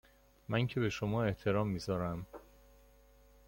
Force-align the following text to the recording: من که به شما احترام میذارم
من 0.49 0.67
که 0.67 0.79
به 0.79 0.89
شما 0.89 1.23
احترام 1.23 1.67
میذارم 1.67 2.25